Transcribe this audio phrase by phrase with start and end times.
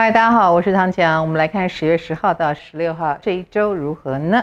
[0.00, 1.20] 嗨，大家好，我是唐强。
[1.20, 4.42] 我们来看十月十号到十六号这一周如何呢？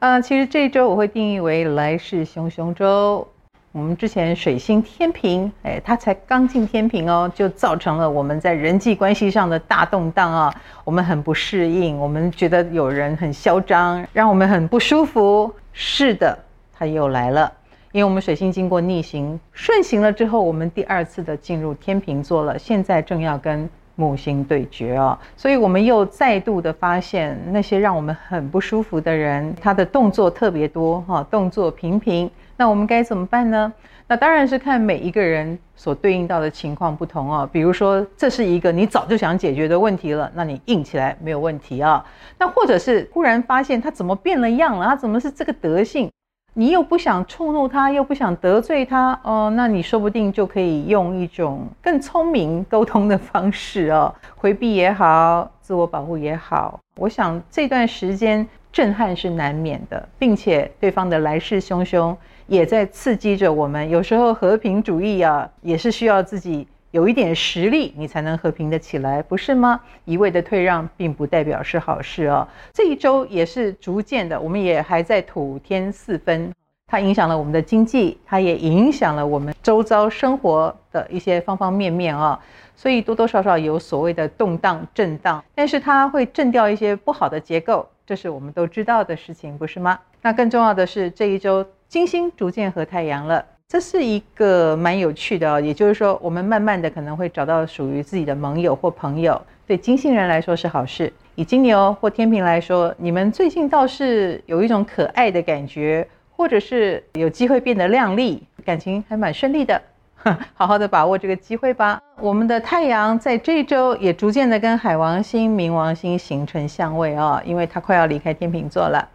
[0.00, 3.26] 呃，其实这一周我会定义为来势汹汹周。
[3.72, 10.54] 我们之前水星天秤，哎，它才刚进天秤哦，就造成了我们在人际关系上的大动荡啊。
[10.84, 15.50] 我们很不适应，我们觉得有人很嚣张，让我们很不舒服。
[15.72, 16.38] 是的，
[16.70, 17.50] 它又来了，
[17.92, 23.66] 因为我们水星经过逆行顺行了之后，我们第二次的进入天秤座了，现在正要跟。
[23.94, 32.30] 木星对决哦，所以我们又再度的发现那些让我们很不舒服的人，他的动作特别多哈，动作频频。
[32.56, 33.72] 那我们该怎么办呢？
[34.06, 37.48] 那当然是看每一个人所对应到的情况不同哦。
[37.50, 42.04] 比如说，这是一个你早就想解决的问题了，那你硬起来没有问题啊。
[42.38, 46.10] 那或者是忽然发现他怎么变了样了，他怎么是这个德性？
[46.54, 56.78] 你又不想触怒他，又不想得罪他，哦，那你说不定就可以用一种更聪明沟通的方式哦，回避也好，自我保护也好。
[56.96, 62.14] 我想这段时间震撼是难免的，并且对方的来势汹汹
[62.46, 63.88] 也在刺激着我们。
[63.88, 66.68] 有时候和平主义啊，也是需要自己。
[66.92, 69.80] 有一点实力，你才能和平的起来，不是吗？
[70.04, 72.46] 一味的退让，并不代表是好事哦。
[72.74, 76.52] 这一周也是逐渐的，我们也还在土天四分，
[76.86, 82.38] 它影响了我们的经济，它也影响了我们周遭生活的一些方方面面啊。
[82.76, 89.98] 所以多多少少有所谓的动荡、震荡，但是它会震掉一些不好的结构，这是我们都知道的事情，不是吗？
[90.20, 93.46] 那更重要的是，这一周金星逐渐和太阳了。
[93.72, 99.40] 这是一个蛮有趣的哦，也就是说，我们慢慢的可能会找到属于自己的盟友或朋友。
[99.66, 101.10] 对金星人来说是好事。
[101.36, 106.06] 以金牛或天秤来说，你们最近倒是有一种可爱的感觉，
[106.36, 109.80] 或者是有机会变得靓丽，感情还蛮顺利的。
[110.52, 111.98] 好好的把握这个机会吧。
[112.20, 119.08] 我们的太阳在这周也逐渐的跟海王星、冥王星形成相位哦，因为它快要离开天秤座了。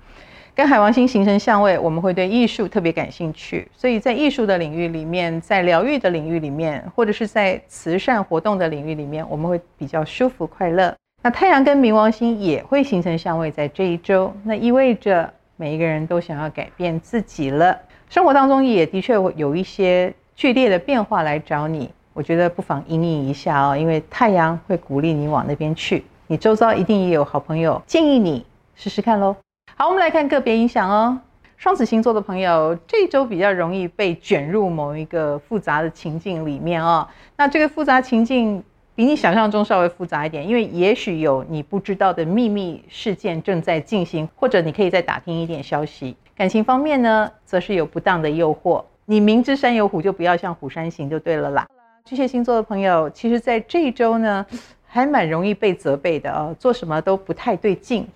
[0.58, 10.92] 跟海王星形成相位，我们会对艺术特别感兴趣，所以在艺术的领域里面，在疗愈的领域里面，或者是在慈善活动的领域里面，我们会比较舒服快乐。
[11.22, 17.78] 那太阳跟冥王星也会形成相位，在这一周，那意味着每一个人都想要改变自己了。
[18.10, 28.44] 生活当中也的确会有一些剧烈的变化来找你，我觉得不妨因应一下哦，因为太阳会鼓励你往那边去，你周遭一定也有好朋友建议你
[28.76, 29.36] 试试看喽。
[29.80, 31.15] 好，我们来看个别影响哦。
[31.55, 37.08] 双子星座的朋友，这一周比较容易被卷入某一个复杂的情境里面哦。
[37.36, 38.64] 那这个复杂情境
[38.95, 46.17] 比你想象中稍微复杂一点，因为也许有你不知道的秘密事件正在进行，或者你可以再打听一点消息。
[46.36, 48.83] 感情方面呢，则是有不当的诱惑。
[49.05, 51.67] 你明知山有虎，就不要向虎山行，就对了啦。
[52.04, 54.43] 巨蟹星座的朋友，其实在这一周呢，
[54.87, 58.08] 还蛮容易被责备的哦，做什么都不太对劲。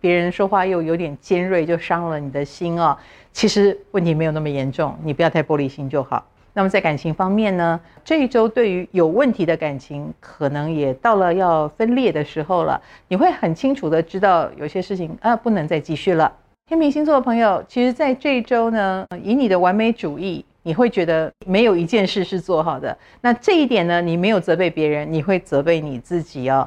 [0.00, 2.96] 别人说话又有点尖锐，就伤了你的心哦。
[3.32, 6.26] 其实问题没有那么严重，你不要太玻璃心就好。
[6.52, 12.80] 那么在感情方面呢，这一周对于有问题的感情，可能也到了要分裂的时候了。
[13.08, 16.32] 你会很清楚的知道有些事情啊，不能再继续了。
[16.66, 22.96] 天秤星座的朋友，其实在这一周呢，以你的完美主义，你会觉得没有一件事是做好的。
[23.20, 26.66] 那这一点呢，你没有责备别人，你会责备你自己哦。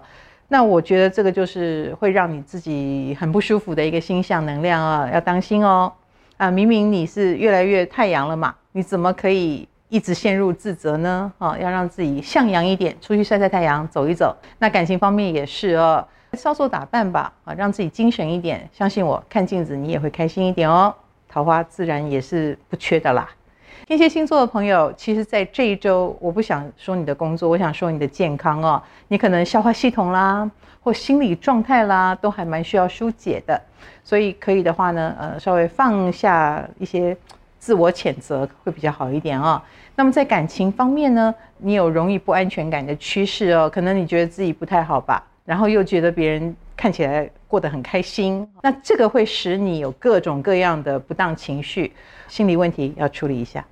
[0.51, 5.93] 那我觉得这个就是会让你自己很不舒服的一个星象能量啊，要当心哦。
[6.37, 11.31] 啊，明明你是越来越太阳了嘛，你怎么可以一直陷入自责呢？
[11.37, 14.35] 啊，要让自己向阳一点，出去晒晒太阳，走一走。
[14.57, 18.67] 那感情方面也是哦，稍作打扮吧，啊，让自己精神一点。
[18.71, 20.91] 相信我，看镜子你也会开心一点哦，
[21.27, 23.29] 桃花自然也是不缺的啦。
[23.89, 28.79] 天蝎星座的朋友，其实，在这一周，我不想说你的工作，我想说你的健康哦。
[29.07, 30.47] 你可能消化系统啦，
[30.79, 33.59] 或心理状态啦，都还蛮需要疏解的。
[34.03, 37.17] 所以可以的话呢，呃，稍微放下一些
[37.57, 39.59] 自我谴责，会比较好一点哦。
[39.95, 43.67] 那么在感情方面呢，你有容易不安全感的趋势哦。
[43.67, 51.91] 可能你觉得自己不太好吧，然后又觉得别人看起来过得很开心，那这个会使你有各种各样的不当情绪、
[52.27, 53.65] 心理问题要处理一下。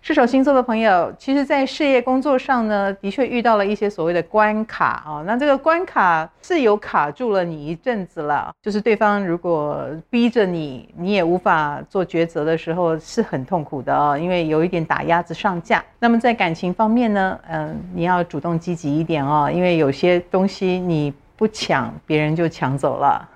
[0.00, 5.22] 射手星座的朋友，其实，在事业工作上呢，的确遇到了一些所谓的关卡啊。
[5.26, 15.84] 那这个关卡是有卡住了你一阵子了，就是对方如果逼着你，你也无法做抉择的时候，是很痛苦的啊，因为有一点打鸭子上架。
[15.98, 23.28] 那么在感情方面呢，嗯，你要主动积极一点哦，因为有些东西你不抢，别人就抢走了。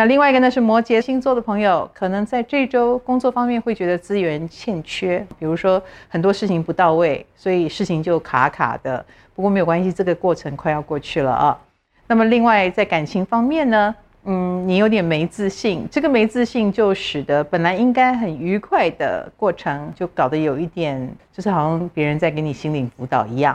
[0.00, 9.04] 那另外一个呢，是摩羯星座的朋友，可能在这周工作方面会觉得资源欠缺，比如说很多事情不到位，所以事情就卡卡的。
[9.34, 11.58] 不过没有关系，这个过程快要过去了啊。
[12.06, 13.94] 那么另外在感情方面呢，
[14.24, 23.54] 嗯，你有点没自信，这个没自信就使得本来应该很愉快的过程，就搞得有一点，就是好像别人在给你心灵辅导一样。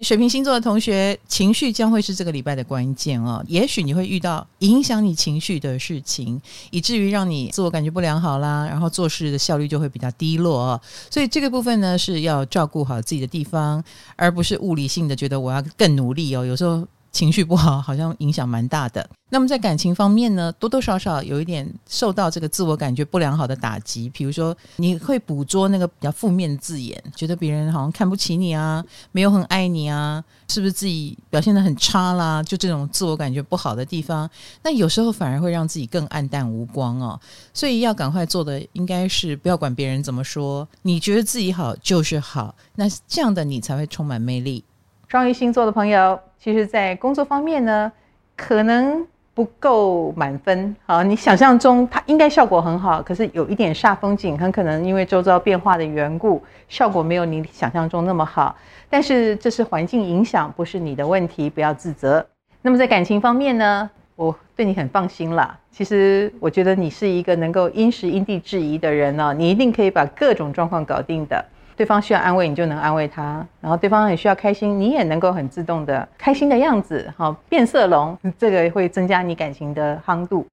[0.00, 3.44] 水瓶星座的同学，情绪将会是这个礼拜的关键哦。
[3.46, 10.80] 也许你会遇到影响你情绪的事情，以至于让你自我感觉不良好啦，然后做事的效率就会比较低落哦。
[11.10, 13.84] 所以这个部分呢，是要照顾好自己的地方，
[14.16, 16.44] 而不是物理性的觉得我要更努力哦。
[16.44, 16.86] 有时候。
[17.12, 19.08] 情绪不好，好像影响蛮大的。
[19.32, 24.08] 那么在感情方面呢，多多少少有一点受到这个自我感觉不良好的打击。
[24.08, 32.42] 比如说，你会捕捉那个比较负面的字眼，觉得别人好像看不起你啊，没有很爱你啊，是不是自己表现得很差啦？
[32.42, 34.28] 就这种自我感觉不好的地方，
[34.64, 37.18] 那有时候反而会让自己更黯淡无光哦。
[37.54, 44.64] 所以要赶快做的应该是不要管别人怎么说，你觉得自己好就是好，那这样的你才会充满魅力。
[45.06, 46.18] 双鱼星座的朋友。
[46.42, 47.92] 其实，在工作方面呢，
[48.34, 50.74] 可能不够满分。
[50.86, 58.56] 好，你想象中它应该效果很好，可是有一点煞风景，很可能因为周遭变化的缘故，效果没有你想象中那么好。
[58.88, 62.26] 但是这是环境影响，不是你的问题，不要自责。
[62.62, 65.58] 那么在感情方面呢，我对你很放心啦。
[65.70, 71.44] 其实我觉得你是一个能够因时因地制宜的人呢，你一定可以把各种状况搞定的。
[71.80, 77.10] 对方需要安慰，你就能安慰他；然后对方很需要开心，你也能够很自动的开心的样子。
[77.16, 80.46] 好，变色龙，这个会增加你感情的夯度。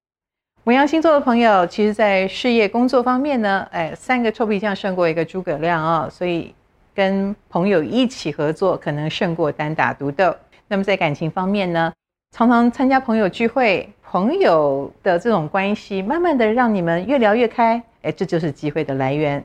[0.63, 6.55] 牡羊星座的朋友，其实在事业工作方面呢，哎，三个臭皮匠胜过一个诸葛亮啊、哦，所以
[6.95, 10.33] 跟朋友一起合作可能胜过单打独斗。
[10.69, 11.91] 那么在感情方面呢，
[12.33, 19.43] 常常参加朋友聚会，朋友的这种关系，慢慢的让你们越聊越开，哎，这就是机会的来源。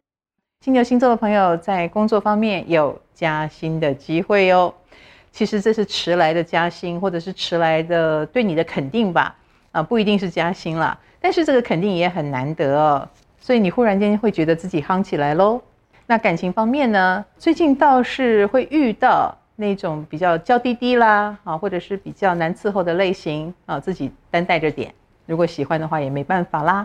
[0.62, 4.72] 金牛星座的朋友在工作方面有加薪的机会哦。
[5.32, 9.34] 其实这是迟来的加薪，或者是迟来的对你的肯定吧。
[9.72, 13.08] 啊，不一定是加薪啦，但是这个肯定也很难得哦。
[13.40, 15.60] 所以你忽然间会觉得自己夯起来喽。
[16.06, 17.24] 那感情方面呢？
[17.36, 24.94] 最近倒是会遇到那种比较娇滴滴啦，啊，或者是比较难伺候的类型啊，自己担待着点。
[25.26, 26.84] 如果喜欢的话，也没办法啦。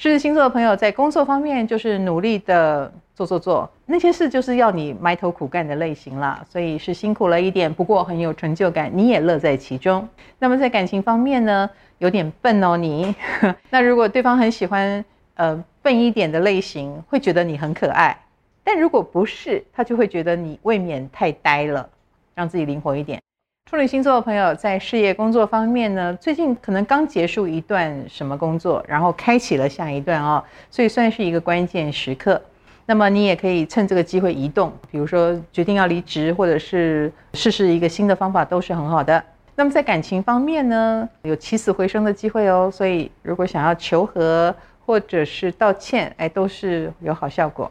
[0.00, 10.08] 狮子星座的朋友在工作方面就是努力的做做做，那些事就是要你埋头苦干的类型啦，所以是辛苦了一点，不过很有成就感，你也乐在其中。
[10.38, 11.68] 那么在感情方面呢，
[11.98, 13.12] 有点笨哦你，
[13.70, 15.04] 那如果对方很喜欢
[15.34, 18.16] 呃笨一点的类型，会觉得你很可爱，
[18.62, 21.88] 但如果不是，他就会觉得你未免太呆了，
[22.36, 23.20] 让自己灵活一点。
[23.68, 32.40] 处女星座的朋友在事业工作方面呢，最近可能刚结束一段什么工作，然后开启了下一段哦，所以算是一个关键时刻。
[32.90, 39.22] 那么你也可以趁这个机会移动，比如说决定要离职，或者是试试一个新的方法，都是很好的。
[39.54, 44.54] 那么在感情方面呢，有起死回生的机会哦，所以如果想要求和
[44.86, 47.70] 或者是道歉，哎，都是有好效果。